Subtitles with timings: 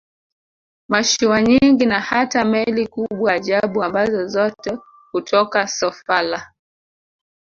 [0.89, 4.77] Mashua nyingi na hata meli kubwa ajabu ambazo zote
[5.11, 6.53] hutoka Sofala